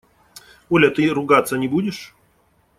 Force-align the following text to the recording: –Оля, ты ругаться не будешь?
–Оля, 0.69 0.89
ты 0.89 1.07
ругаться 1.11 1.59
не 1.59 1.67
будешь? 1.67 2.15